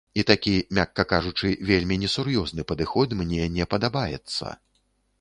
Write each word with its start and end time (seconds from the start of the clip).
І 0.19 0.23
такі, 0.29 0.53
мякка 0.77 1.05
кажучы, 1.11 1.51
вельмі 1.71 1.95
несур'ёзны 2.05 2.67
падыход 2.75 3.17
мне 3.23 3.53
не 3.59 3.71
падабаецца. 3.75 4.61